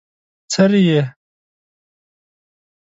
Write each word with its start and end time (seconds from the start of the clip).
څري 0.51 0.81
يې؟ 0.89 1.01